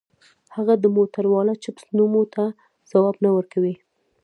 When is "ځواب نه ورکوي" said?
2.89-3.75